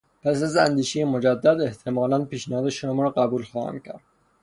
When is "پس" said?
0.23-0.43